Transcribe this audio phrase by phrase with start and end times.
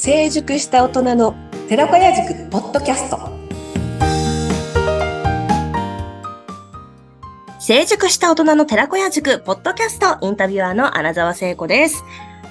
[0.00, 1.34] 成熟した大人の
[1.68, 3.18] 寺子屋塾ポッドキャスト
[7.58, 12.04] 成熟した大人の寺子屋塾ポッドキャストインタビュアーの穴沢聖子です。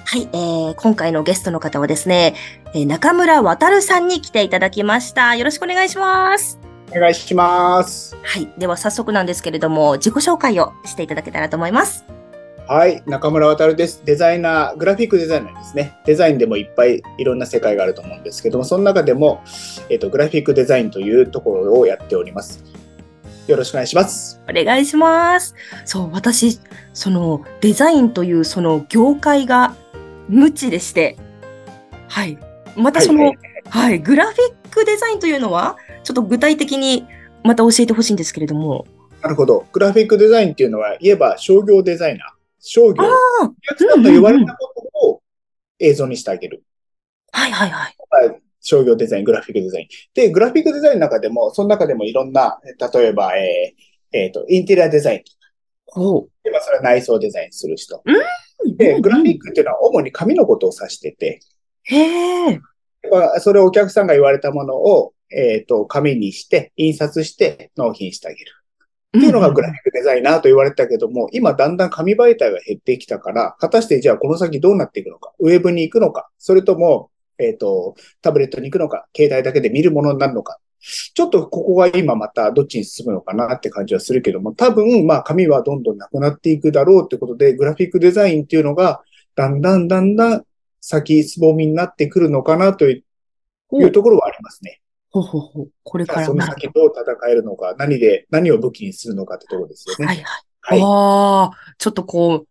[0.04, 2.34] はい、えー、今回のゲストの方はですね、
[2.74, 5.34] えー中村渡さんに来ていただきました。
[5.34, 6.60] よろしくお願いします。
[6.94, 8.14] お願いします。
[8.24, 12.04] はい、では早速なんですけれども、自己紹介をしていただけたらと思います。
[12.68, 14.02] はい、中村渡です。
[14.04, 15.98] デザイナー、グラフィックデザイナーですね。
[16.04, 19.42] デザインでもいっぱいいろんな世界があると思うんですけども、その中でも、
[19.88, 22.62] えっ、と、グラフィックデザインというところをやっております。
[23.46, 24.42] よろしくお願いします。
[24.46, 25.54] お願いします。
[25.86, 26.60] そう、私、
[26.92, 29.74] そのデザインというその業界が
[30.28, 31.16] 無知でして、
[32.06, 32.36] はい。
[32.76, 33.32] またその、は
[33.70, 37.06] はいい、グラフィックデザインというのは、ちょっと具体的に
[37.44, 38.84] また教えてほしいんですけれども。
[39.22, 39.64] なるほど。
[39.72, 42.37] グラフィックデザインっていうのは、言えば商業デザイナー。
[42.60, 43.04] 商業。
[43.04, 45.22] お客さんと言われたことを
[45.78, 46.62] 映像にしてあげる。
[47.32, 47.96] はいはいはい。
[48.60, 49.88] 商業デザイン、グラフィックデザイン。
[50.14, 52.58] で、グラフィックデザインの中でも、その中でもいろんな、
[52.92, 55.22] 例えば、えーえーと、インテリアデザイン
[55.86, 56.30] ほう。
[56.44, 58.02] でまあそれは内装デザインする人。
[58.04, 61.40] うんで、グラフィックっていうのは主に紙のことを指してて、
[61.84, 62.60] へえ。
[63.10, 68.52] まあそれをお客さんが言われたものを、えっ、と、紙にして、印刷して納品してあげる。
[69.16, 80.58] っていうのがグラフィックデザイナーと言われてたけども、今だんだん紙媒体が減ってきたから、果たしてじゃあこの先どうなっていくのか、ウェブに行くのか、それとも、えっ、と、タブレットに行くのか、携帯だけで見るものになるのか？
[81.14, 89.02] ちょっとここが今またどっちに進むのかなって感じはするけども、多分まあ紙はどんどんなくなっていくだろうってことで、グラフィックデザインっていうのが、
[89.34, 90.44] だんだんだんだん
[90.80, 93.02] 先すぼみになってくるのかなとい
[93.72, 94.80] うところはありますね。
[95.22, 95.70] ほうほうほう。
[95.82, 100.06] これからその先どう戦えるのか、何で、何を武器にするのかってところですよね。
[100.06, 100.24] はいはい。
[100.60, 100.80] はい。
[100.82, 102.46] ああ、ちょっとこ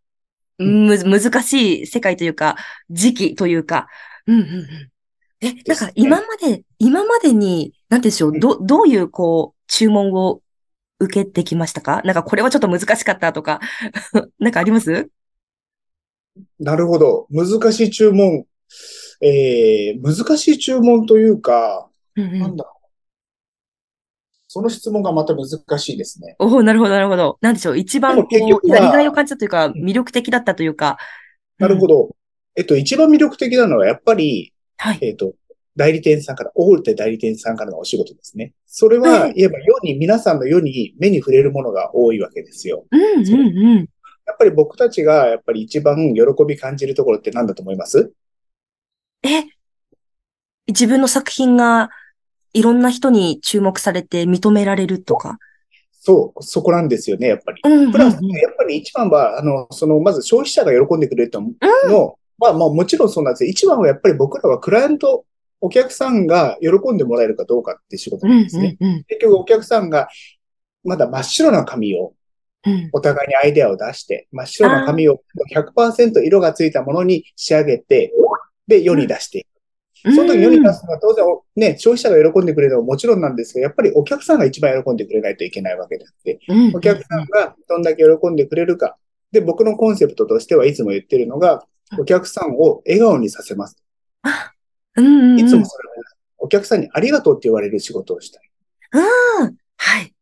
[0.59, 2.55] う、む、難しい世界というか、
[2.89, 3.87] 時期というか、
[4.25, 4.91] うんうんうん。
[5.39, 10.41] え、なんか今まで、今までに、なんでしょう、ど、どういうこう、注文を
[10.99, 12.01] 受けてきましたか？
[12.03, 13.59] なんかこれはちょっと難しかったとか、
[14.39, 15.09] なんかあります？
[16.59, 17.27] なるほど。
[17.29, 18.45] 難しい注文。
[19.21, 22.39] えー、難しい注文というか、うんうん。
[22.39, 22.87] なんだろう。
[24.49, 25.47] その質問がまた難
[25.79, 26.35] しいですね。
[26.39, 27.37] おおなるほど、なるほど。
[27.41, 30.97] なんでしょう、一番こう、やりがいを感じたというか、魅力的だったというか。
[31.59, 31.67] ど。
[31.67, 32.15] なるほど。
[32.55, 34.99] えっと、一番魅力的なのはやっぱり、はい。
[35.01, 35.33] えっと、
[35.75, 38.53] 代理店さんから、大手代理店さんからのお仕事ですね。
[38.65, 42.85] それははい、言えば世に、皆さんの世に目に触れるものが多いわけですよ。
[42.89, 43.89] うんうんうん。
[44.25, 48.11] やっぱり僕たちが、やっぱり一番喜び感じるところって何だと思います？
[49.23, 49.43] え、
[50.67, 51.89] 自分の作品が
[52.57, 55.37] いろんな人に注目されて認められるとか。
[55.91, 57.61] そう、そこなんですよね、やっぱり。
[57.63, 63.49] うんうんうんプラス、やっぱり一番は、あの、その、まず消費者が喜んでくれるとの、まあまあもちろんそうなんですよ。
[63.49, 65.25] 一番はやっぱり僕らはクライアント、
[65.59, 68.77] お客さんが喜んでもらえるかどうかって仕事うんなんですね。
[68.79, 70.07] うんうん結局お客さんが
[70.83, 72.13] まだ真っ白な紙を
[72.65, 72.89] うん。
[72.91, 75.21] お互いにアイデアを出して、真っ白な紙を
[75.53, 78.11] 100%色がついたものに仕上げて、
[78.67, 79.47] で、世に出していく。
[80.03, 81.25] その時世に出すのは当然、
[81.55, 88.97] ね、消費者が喜んでくれるのはもちろんなんですが、やっぱりお客さんが一番喜んでくれないといけないわけであって、うんお客さんがどんだけ喜んでくれるか。
[89.31, 91.65] で、僕のコンセプトとしてはいつも言ってるのが、
[91.99, 93.77] お客さんを笑顔にさせます。
[94.95, 95.39] うんうんうん。
[95.39, 95.93] いつもそれを
[96.39, 98.43] お客さんにありがとうって言われる仕事をしたい。
[98.93, 99.57] うん。
[99.77, 100.13] はい。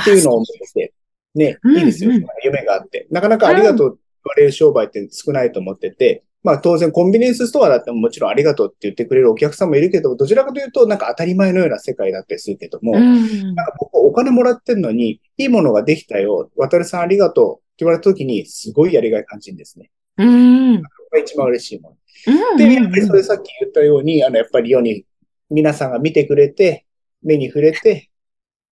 [0.00, 0.92] っていうのを思って、
[1.34, 2.26] ね、うんいいですようん。
[2.44, 3.06] 夢があって。
[3.10, 13.54] なかなかありがとうって言われる商売って少ないと思ってて、まあ当然コンビニエンスストアだってももちろんありがとうって言ってくれるお客さんもいるけど、どちらかというとなんか当たり前のような世界だったりするけども、うん。
[13.56, 19.90] なんか僕お金もらってんのに、いいものができたよ、渡さんありがとうって言われた時に、すごいやりがい感じるんですね。
[20.18, 20.76] うん。
[20.76, 21.96] これが一番嬉しいも
[22.26, 22.42] の。
[22.52, 22.56] うん。
[22.58, 25.04] で、やっぱりそれさっき言ったように、あの、やっぱり世に
[25.50, 26.86] 皆さんが見てくれて、
[27.24, 28.08] 目に触れて、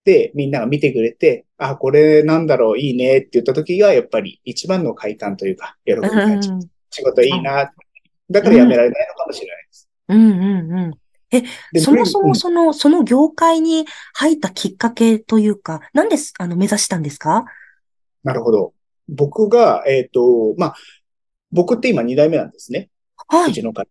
[0.05, 6.59] で、みんなが見てくれて、あ、これなんだろう、いいねって言った時が、やっぱり一番の快感というか、喜び感じる。
[6.94, 7.73] 仕事いいな。
[8.31, 9.88] だからやめられないのかもしれないです。
[10.08, 10.94] うんうんうん。
[11.31, 11.43] え、
[11.73, 17.44] でそもそうんもその、その業界に入ったきっかけというか、なんです、あの、目指したんですか？
[18.23, 18.73] なるほど。
[19.08, 20.75] 僕が、えっ、と、まあ、
[21.50, 22.88] 僕って今二代目なんですね。
[23.29, 23.50] はい。
[23.50, 23.87] うちの家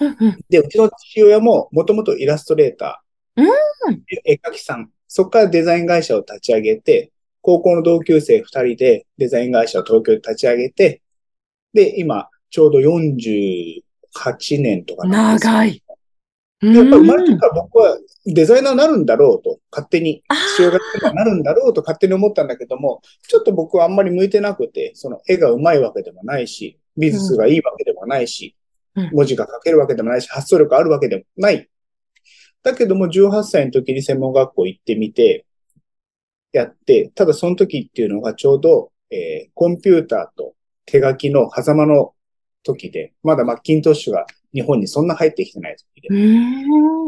[0.00, 0.38] うんうん。
[0.48, 4.90] で、うちの父親ももともとイラストレーター、うん絵描きさん。
[5.08, 11.02] そこからデザイン会社を立ち上げて、高校の同級生二人でデザイン会社を東京で立ち上げて、
[11.72, 13.82] で、今、ちょうど48
[14.60, 15.52] 年とかなんですよ。
[15.52, 15.82] 長い。
[16.60, 17.96] でやっぱり生まれてうんから僕は
[18.26, 20.22] デザイナーになるんだろうと、勝手に、
[20.56, 28.56] 父親がなるんだろうと勝手に思ったんだけども、ちょっと僕はあんまり向いてなくて、その絵が上手いわけでもないし、美術がいいわけでもないし、
[28.94, 29.10] うん。
[29.12, 31.66] 文字が書けるわけでもないし、発想力あるわけでもない。
[32.62, 35.46] だけども、18歳の時に専門学校行ってみて、
[36.52, 40.54] やって、ただその時っていうのがちょうど、えーコンピューターと
[40.86, 42.14] 手書きの狭間の
[42.62, 46.08] 時で、まだマッキントッシュが日本にそんな入ってきてない時で。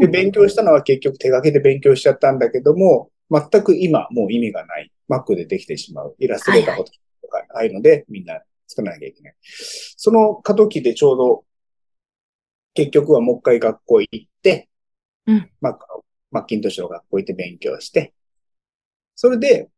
[0.01, 4.93] で、勉強したのは結局手書きで勉強しちゃったんだけども、全く今もう意味がない。
[5.09, 6.15] Mac でできてしまう。
[6.19, 6.85] イラストレーターと
[7.29, 9.35] かああいうのでみんな作らなきゃいけない。
[9.97, 11.45] その過渡期でちょうど、
[12.75, 14.69] 結局はもう一回学校行って、
[15.27, 18.15] うんマッキントッシュの学校行って勉強して、
[19.15, 19.69] それで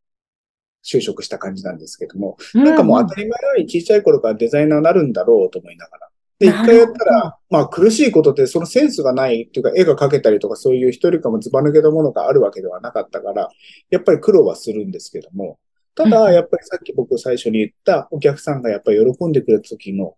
[0.84, 6.08] 就職した感じなんですけども、なんかもう当たり前のように小さい頃からデザイナーになるんだろうと思いながら。
[6.38, 13.48] で、一回やったら、まあ苦しいことってそのセンスがないっていうか絵が描けたりとかそういう一人かもずば抜けたものがあるわけではなかったから、
[13.90, 15.58] やっぱり苦労はするんですけども、
[15.94, 20.16] たうんだやっぱりさっき僕最初に言ったお客さんがやっぱり喜んでくれた時の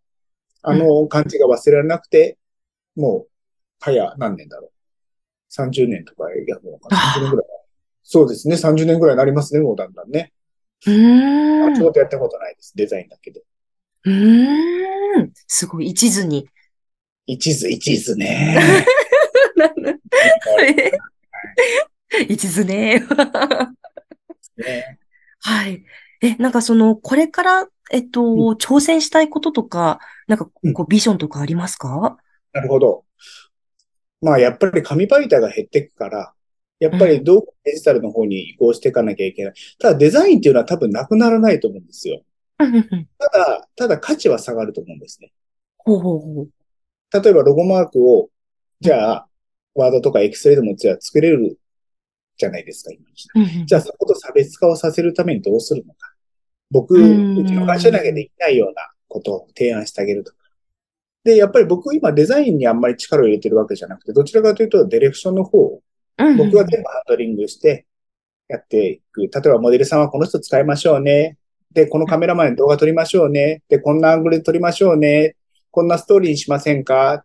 [0.62, 2.38] あの感じが忘れられなくて、
[2.96, 3.28] もう
[3.78, 4.72] 早何年だろう。
[5.52, 6.96] 30年とかやるのかな。
[6.96, 7.46] 30年ぐらい。
[8.02, 8.56] そうですね。
[8.56, 10.32] 30年ぐらいになりますね、もうだんだんね。
[10.84, 11.74] うーん。
[11.76, 12.72] 仕事やったことないです。
[12.76, 13.42] デザインだけで。
[14.04, 15.32] うーん。
[15.46, 16.48] すごい、一途に。
[17.26, 18.84] 一途、一途ね。
[22.28, 23.00] 一途ね。
[24.56, 24.98] ね
[25.40, 25.84] はい。
[26.22, 32.18] え、なんかその、これから、えっと、う挑戦したいこととか、なんか、うんこう、ビジョンとかありますか？
[32.52, 33.04] なるほど。
[34.20, 36.32] まあ、やっぱり紙媒体が減っていくから、
[36.78, 39.54] やっぱりどうデジタルの方に移行していかなきゃいけない。
[39.78, 42.22] ただデザインっていうのは多分なくならないと思うんですよ。
[42.58, 42.66] た
[43.38, 45.32] だ、ただ価値は下がると思うんですね。
[47.12, 48.28] 例えばロゴマークを、
[48.80, 49.28] じゃあ、
[49.74, 51.58] ワードとかエクセルでもじゃあ作れる
[52.36, 53.04] じゃないですか、今。
[53.66, 56.14] じゃあそこと差別化をさせるためにどうするのか。
[56.70, 60.38] 僕、ううんちの会社だけできないようなことを提案してあげるとか。
[61.24, 65.82] で、やっぱり僕今デザインにあんまり力を入れてるわけじゃなくて、どちらかというとディレクションの方を
[66.16, 67.86] 僕は全部ハンドリングして
[68.48, 69.22] やっていく。
[69.22, 71.36] 例えばモデルさんはこの人使いましょうね。
[71.72, 73.62] で、このカメラマンに動画撮りましょうね。
[73.68, 75.36] で、こんなアングルで撮りましょうね。
[75.70, 77.14] こんなストーリーにしませんか？
[77.14, 77.24] っ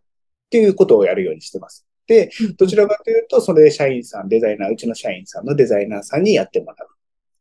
[0.49, 1.85] ていうことをやるようにしてます。
[2.05, 6.85] で、どちらかというと、それで社員さん、デザイナー、うちの社員さんのデザイナーさんにやってもら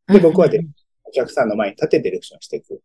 [0.08, 0.12] う。
[0.12, 0.61] で僕はで
[1.05, 2.81] お客さんの前に立ってディレクションしていく。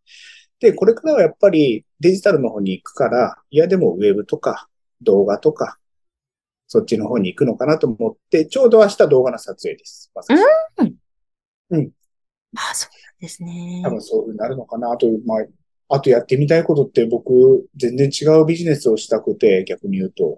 [0.60, 4.68] で、これからはやっぱりデジタルの方に行くから、いやでもウェブとか
[5.02, 5.78] 動画とか、
[6.76, 10.12] そっちの方に行くのかなと思って、ちょうど明日動画の撮影です。
[10.14, 10.40] まさし
[12.58, 13.82] あ、そうなんですね。
[13.84, 14.92] 多分そうなるのかな。
[14.92, 20.38] あと、まあ、あとやってみたいことって僕、全然違うビジネスをしたくて、逆に言うと。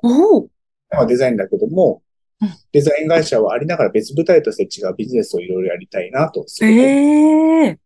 [0.90, 2.02] まあデザインだけども
[2.40, 7.80] うん、デザイン会社はありながら別舞台として違うビジネスをいろいろやりたいなと、ええ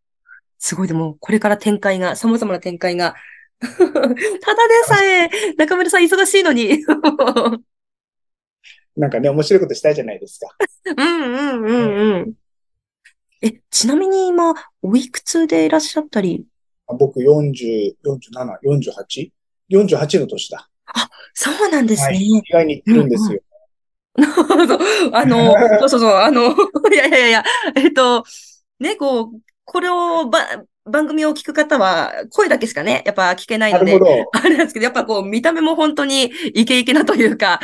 [0.57, 3.15] すごい、でも、これから展開が、様々な展開が。
[3.61, 4.03] ただで
[4.85, 6.83] さえ、中村さん忙しいのに。
[8.97, 10.47] なんかね、面白いことしたいじゃないですか。
[10.97, 12.33] うんうんうんうん。
[13.41, 16.45] え、ちなみに今、おいくつでいらっしゃったり、
[16.97, 19.31] 僕40、47、48?
[19.69, 20.67] 48の年だ。
[21.33, 22.17] そうなんですね。
[22.17, 23.39] 意外に言ってるんですよ。
[24.17, 26.51] そう あの、 そうそうそう、あの、
[26.91, 27.43] いやいやいや
[27.75, 28.23] えっと、
[28.79, 29.27] ね、こう、
[29.63, 30.39] これをば、
[30.85, 34.29] 番組を聞く方は、声だけしかね、やっぱ聞けないのでなるほ、ど。
[34.33, 37.59] あれなんですけど、やっぱこう、見た目も本当にイケイケなというか、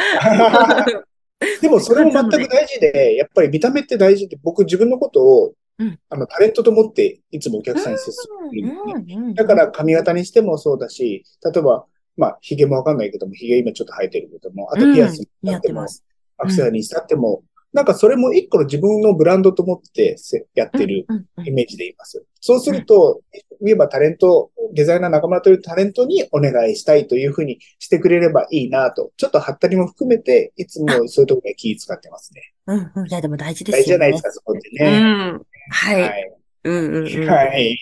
[1.61, 5.99] でもそれも全く大事で、やっぱり見た目って大事で、僕自分のことを、うん。
[6.09, 16.03] あの、タレントと思っていつもお客さんに接するだから髪型にしてもそうだし、例えば、まあ、髭もわかんないけども、髭今ちょっと生えてるけども、あとピアスに似合しっても、ってます。
[16.37, 17.43] アクセサリーにしたっても、
[17.77, 21.05] なんかそれも一個の自分のブランドと思ってせやってる
[21.45, 22.25] イメージでいます。
[22.41, 23.21] そうすると、
[23.61, 32.51] 言えばタレント、デザイナー中村というタレントにお願いしたいというふうにしてくれればいいなと、ちょっとハったりも含めて、いつもそういうところで気使ってますね。
[32.65, 33.07] うんうん。
[33.07, 34.05] いや、でも大事で大事すよね。
[34.05, 34.99] じゃないですか、そこってうね。
[34.99, 35.41] ん。
[35.69, 36.01] はい。
[36.01, 36.33] はい。
[36.63, 37.29] うんうんうん。
[37.29, 37.77] はい。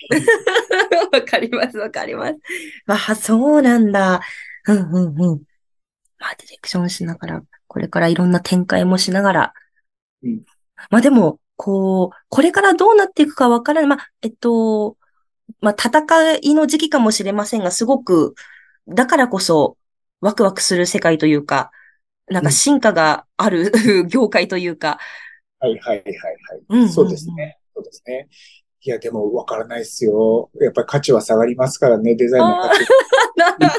[1.10, 2.34] わかります、わかります。
[2.86, 4.20] あ、そうなんだ。
[4.68, 5.42] うんうんうん。
[6.18, 9.54] まあ、ディレクションしながら、これからいろんな展開もしながら。
[10.26, 10.44] うん
[10.90, 13.88] まあでも、こう、これからどうなっていくかわからない。
[13.88, 14.96] まあ、えっと、
[15.60, 18.34] まあ、戦いの時期かもしれませんが、すごく、
[18.88, 19.78] だからこそ、
[20.20, 21.70] ワクワクする世界というか、
[22.28, 23.72] なんか進化がある
[24.08, 24.98] 業界というか。
[25.58, 26.04] はいはいはい
[26.68, 26.92] うんうんうんはい。
[26.92, 27.58] そうですね。
[27.74, 28.28] そうですね。
[28.82, 30.50] いや、でもわからないですよ。
[30.60, 32.86] やっぱり価値は下がりますからね、デザインの価値。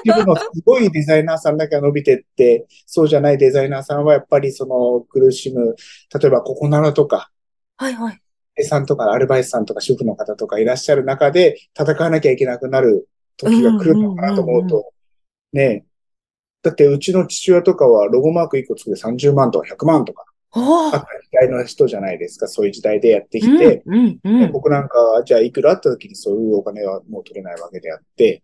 [0.04, 5.76] 一部のすごいデザイナーさんだけが伸びてって、そうじゃないデザイナーさんはやっぱりその苦しむ、
[6.20, 7.32] 例えばここならとか、
[7.78, 8.22] はいはい。
[8.58, 14.92] 生産とかアルバイトさんとか主婦の方とかいらっしゃる中で戦わなきゃいけなくなる時が来るのかなと思うと、
[15.54, 15.86] ねえ。
[16.64, 20.26] だってうちの父親とかはロゴマーク1個作って30万とか100万とか
[20.58, 22.48] おーあった時代の人じゃないですか。
[22.48, 24.52] そういう時代でやってきて、うん、うん、うん。
[24.52, 28.42] 僕なんかはじゃあいくらあった時にそういうお金はもう取れないわけであって、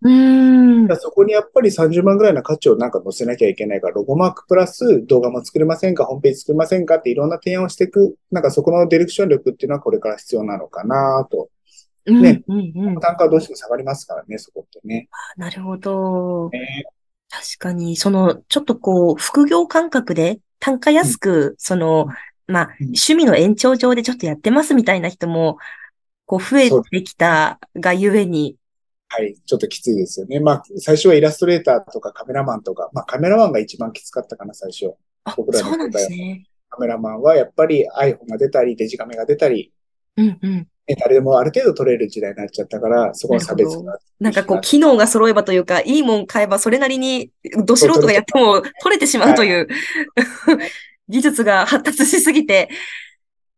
[0.99, 11.49] そこにやっぱり30万ぐらいの価値をなんか載せなきゃいけないから、ロゴマークプラス動画も作れませんか、ホームページ作れませんかっていろんな提案をしていく、なんかそこのディレクション力っていうのはこれから必要なのかなと。
[12.05, 12.99] うん、ねうん、うん。
[12.99, 15.07] 単価はどうしても下がりますからね、そこってね。
[15.37, 16.49] なるほど。
[16.49, 16.83] ね
[17.29, 22.07] 確かに、その、ちょっとこう、副業感覚で、単価安く、その、
[22.47, 25.57] まあ、うん趣味の延長上でちょっとやってますみたいな人も、
[26.25, 28.55] こう、増えてきたがゆえに、
[29.09, 30.39] はい、ちょっときついですよね。
[30.39, 34.95] まあ、最初はイラストレーターとかカメラマンとか、まあカメラマンが一番きつかったかな、最初。
[35.25, 36.47] あ、僕らのそうなんですね。
[36.69, 39.73] カメラマンはやっぱり iPhone が出たり、デジカメが出たり、
[40.15, 40.67] うん、うん。
[40.87, 43.97] ね誰でもある程度撮れる時代になっちゃったから、そこの差別が。
[44.19, 47.31] なんかこう、機能が揃えばというか、いいもん買えばそれなりに、
[47.65, 49.67] ど素人がやっても取れてしまうという、
[51.07, 52.69] 技術が発達しすぎて、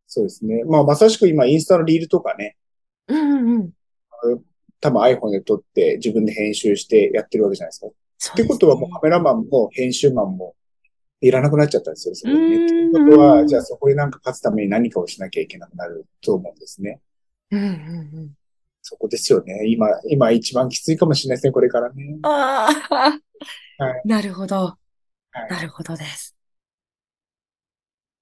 [0.08, 0.63] そうですね。
[0.65, 2.55] まあ、まさしく今、インスタのリールとかね、
[3.08, 3.72] うんうん
[4.24, 4.41] うん。
[4.79, 7.88] 多分 iPhone で撮って自分で編集してやってるわけじゃないですか。
[8.17, 10.55] そうってことはもうカメラマンも編集マンも
[11.22, 12.65] いらなくなっちゃったんですよ、そこにね。
[12.65, 17.01] ってことは、じゃあそこになんか勝つために何かをしなきゃいけなくなると思うんですね。
[17.52, 18.32] うんうんうん。
[18.82, 19.68] そこですよね。
[19.68, 22.20] 今、今一番きついかもしれないですね、これからね。
[22.24, 23.20] ああ、
[23.84, 24.56] はなるほど。
[24.58, 24.78] は
[25.48, 26.36] いなるほどです。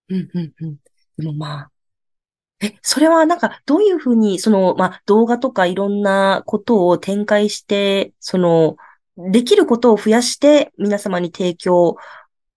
[0.09, 0.77] うんうんうん。
[1.17, 1.71] でもまあ、
[2.61, 8.77] え、それはなんか、どういうふうに、その、まあ、動画とかいろんなことを展開して、その、
[9.17, 11.97] できることを増やして、皆様に提供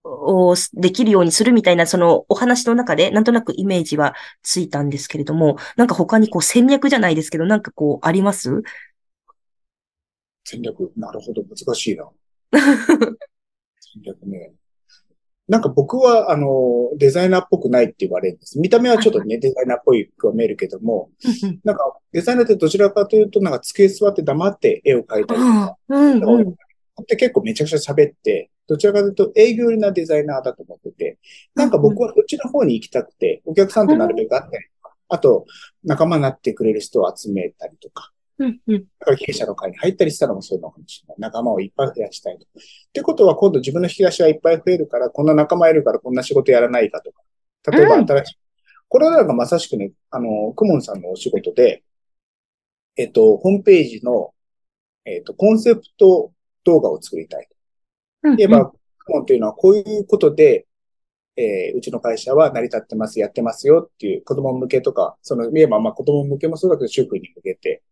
[0.06, 8.62] をできるようにするみたいな、そのお話の中で、なんとなくイメージはついたんですけれども、なんか他にこう戦略じゃないですけど、なんかこう、あります？
[10.44, 12.08] 戦略、なるほど、難しいな。
[12.52, 14.52] 戦略ね。
[15.48, 18.58] なんか僕は、あの、デザイナーっぽくないって言われるんです。
[18.58, 21.10] 見た目はちょっとね、デザイナーっぽいくは見えるけども、
[21.62, 26.50] なんか、デザイナーってどちらかというと、なんか机座って黙って絵を描いたりとか、うんうん。
[26.50, 26.54] っ
[27.06, 31.18] て結構めちゃくちゃ喋って、どちらかというと営業寄りなデザイナーだと思ってて、
[31.54, 35.46] なんか僕はそっちの方に行きたくて、お客さんとなるべく会ったりとか、あと
[35.84, 38.84] 仲間になってくれる人を集めたりとか、うんうん。
[38.98, 41.16] だから経営者の会に入ったりしたのもそういうのかもしれない。
[41.18, 42.44] 仲間をいっぱい増やしたいと。
[42.44, 42.46] っ
[42.92, 47.22] てことは今度自分の引き出しがいっぱい増えるから、こんな仲間いるからこんな仕事やらないかとか。
[47.72, 48.38] 例えば新しい。
[48.88, 51.82] これはなんかまさしくね、あの、クモンさんのお仕事で、
[52.96, 54.32] えっと、ホームページの、
[55.04, 56.32] えっと、コンセプト
[56.64, 57.48] 動画を作りたい。
[58.30, 60.66] うん言えば、クモンというのはこういうことで、
[61.36, 67.82] えーうちの会社は成り立ってます、やってますよっていう子供向けとか、その、言えばまあ子供向けもそうだけど、主婦に向けて、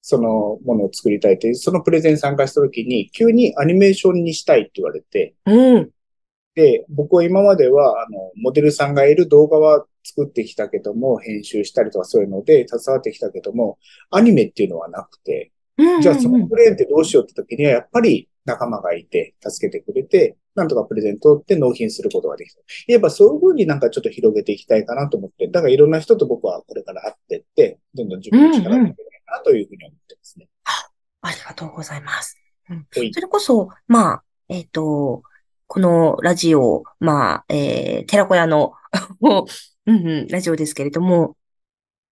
[0.00, 5.90] そのものを作りたいという、そのプレゼン参加したときに、急にアニメーションにしたいって言われて、うん。
[6.54, 13.78] で、僕は今までは、あの、モデルさんがいる動画は作ってきたけども、編集したりとかそういうので携わってきたけども、
[14.10, 16.00] アニメっていうのはなくて、うん。
[16.00, 22.60] じゃあそのプレゼンってどうしようって時には、やっぱり仲間がいて、助けてくれて、なんとかプレゼントって納品することができた。
[22.86, 30.48] 言えばそういう風になんかちょっと広げていきたいかなと思って、だからいろんな人と僕はこれから会ってって、どんどん自分の力を上げていきたいなというふうに思ってますね。
[31.24, 32.38] ありがとうございます。
[32.70, 35.22] うんはいそれこそ、まあ、えっ、と、
[35.66, 38.74] このラジオ、まあ、えー、寺子屋の、
[39.86, 41.36] うんうん、ラジオですけれども、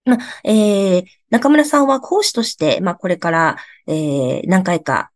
[0.04, 5.12] まあ、えー、中村さんは講師として、まあ、これから、えー、何回か、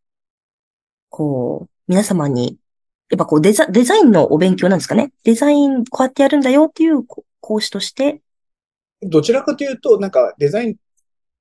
[1.17, 2.59] こう、皆様に、
[3.09, 5.13] やっぱこうデザ、デザインのお勉強なんですかね。
[5.25, 8.21] デザイン、こうやってやるんだよっていうこ講師として、
[9.01, 10.77] どちらかというと、なんかデザイン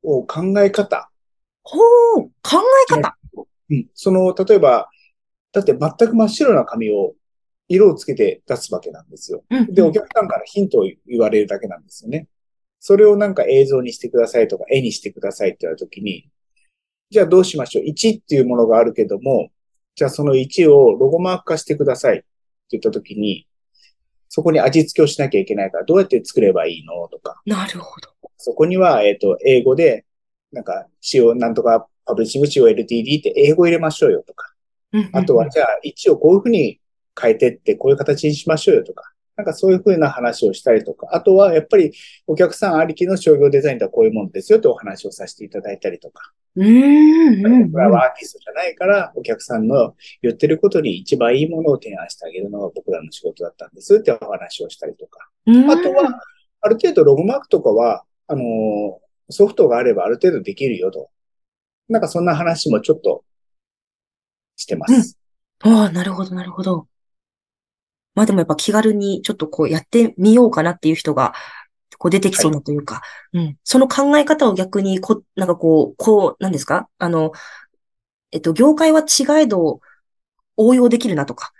[0.01, 1.09] を考え方、
[1.63, 1.77] ほ
[2.19, 3.17] う、考え方。
[3.69, 4.89] うん、その、例えば、
[5.51, 7.13] だって全く真っ白な紙を
[7.67, 9.43] 色をつけて出すわけなんですよ。
[9.49, 12.29] うんで、お客さんからヒントを言われるだけなんですよね。
[12.79, 16.29] それをなんか映像にしてくださいとか、絵にしてくださいって言われたときに、
[17.09, 19.49] じゃあどうしましょう ?1 っていうものがあるけども、
[19.95, 22.17] じゃあその1をロゴマーク化してください。
[22.17, 22.25] って
[22.71, 23.47] 言ったときに、
[24.27, 27.07] そこに味付けをしなきゃいけないから、どうやって作ればいいの？
[27.07, 28.09] とか、なるほど。
[28.37, 30.05] そこには、えっ、と、英語で、
[30.51, 34.53] なんか、CO、なんとか、パブリッシング COLTD って英語入れましょうよとか、
[35.13, 36.79] あとは、じゃあ、1をこういうふうに
[37.19, 41.91] 変えてって、こういう形にしましょうよとか、なんかそういうふうな話をしたりとか、あとは、やっぱり、
[42.25, 47.71] お客さんありきの商業デザインとはこういうものですよってお話をさせていただいたりとか、うーんうんうん。
[47.71, 56.21] 僕らはアーティストじゃないから、お客さんの言ってることに一番いいものを提案してあげるのが僕らの仕事だったんですってお話をしたりとか、うんあとは、
[56.61, 61.09] ある程度ロゴマークとかは、あのーソフトがあればある程度できるよと。
[61.89, 63.23] なんかそんな話もちょっと
[64.55, 65.17] してます。
[65.61, 66.87] ああ、なるほど、なるほど。
[68.15, 71.33] まあでもやっぱ気軽にちょっとこうやってみようかなっていう人が、
[71.97, 73.01] こう出てきそうなというか、
[73.33, 73.57] うん。
[73.63, 76.89] その考え方を逆にこ、なんかこう、こう、なんですか？
[76.97, 77.31] あの、
[78.31, 79.79] えっと、業界は違えど
[80.57, 81.51] 応用できるなとか、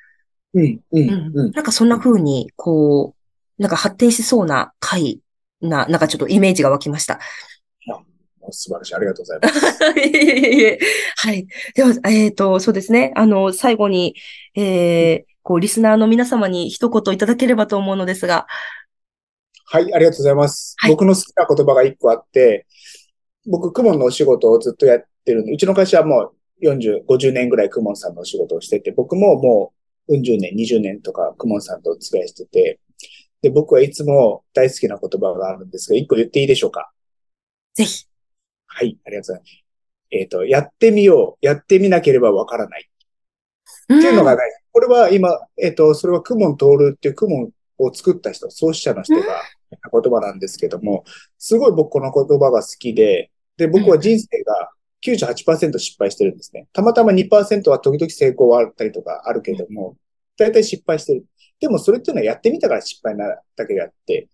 [0.53, 1.31] うん、う、うんん。
[1.35, 1.51] うん。
[1.51, 3.15] なんかそんな風に、こ
[3.59, 5.21] う、なんか発展しそうな回
[5.61, 7.19] な、なんかちょっとイメージが湧きました。
[8.51, 8.95] 素晴らしい。
[8.95, 9.83] ありがとうございます。
[9.99, 10.79] いえいえいえ
[11.15, 11.47] はい。
[11.73, 13.11] では、えっ、と、そうですね。
[13.15, 14.15] あの、最後に、
[14.55, 18.47] えー、こう、リスナーの皆様に一言いただければと思うのですが。
[19.65, 20.75] はい、ありがとうございます。
[20.79, 22.65] はい僕の好きな言葉が一個あって、
[23.45, 29.73] 僕、クモンのお仕事をずっとやってるんで、うちの会社はもう40、50年ぐらいクモンさんのお仕事をしてて、僕もも
[30.07, 32.79] う、うん十年、20年とかクモンさんとお付き合いしてて、
[33.43, 36.91] で、僕はいつも大好きな言葉があるんですが、一個言っていいでしょうか？
[37.75, 38.07] ぜひ。
[38.65, 39.63] はい、ありがとうございます。
[40.09, 41.45] えっ、と、やってみよう。
[41.45, 42.89] やってみなければわからない。
[43.93, 44.41] っっていうのがね、
[44.75, 49.31] これは今、えっ、と、それはクモントールっていうクモンを作った人、創始者の人が言
[49.77, 51.05] った言葉なんですけども、
[51.37, 56.67] すごい僕この言葉が好きで、で、僕は人生が98%失敗してるんですね。
[56.73, 59.95] たまたま2%は時々成功はあったりとかあるけども、
[60.35, 61.25] 大体失敗してる。
[61.61, 64.27] でもそれっていうのはやってみたから失敗なだけであって、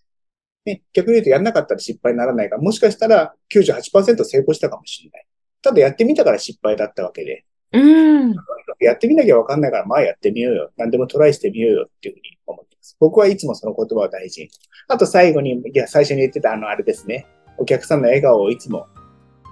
[0.65, 5.25] ね、逆に言うとやんなかったら失敗にならないから、もしかしたら98%成功したかもしれない。
[5.61, 8.35] ただやってみたから失敗だったわけで、うん。
[8.79, 10.71] やってみなきゃわかんないから、まあやってみようよ。
[10.77, 12.97] 何でもトライしてみようよっていうふうに思ってます。
[12.99, 14.49] 僕はいつもその言葉を大事に。
[14.87, 17.27] あと最後に、いや、最初に言ってたあの、あれですね。
[17.57, 18.87] お客さんの笑顔をいつも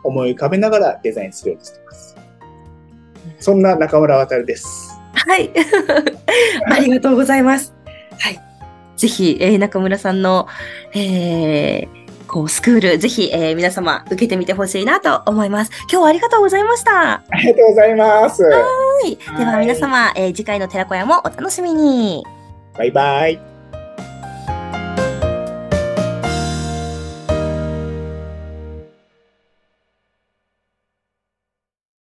[0.03, 2.15] 思い浮かべながらデザインするようにしてます。
[3.39, 4.91] そんな中村渡です。
[5.13, 5.49] はい。
[6.71, 7.73] ありがとうございます。
[8.17, 8.39] はい。
[8.97, 10.47] ぜひ、えー中村さんの、
[10.93, 11.98] えー、
[12.29, 15.71] こう、スクール、ぜひ、えー皆様、受けてみてほしいなと思います。
[15.91, 17.23] 今日はありがとうございました。
[17.27, 18.43] ありがとうございます。
[18.43, 18.51] は
[19.05, 19.15] い。
[19.15, 22.23] では、はい皆様、えー次回の寺子屋もお楽しみに。
[22.77, 23.48] バイバイ。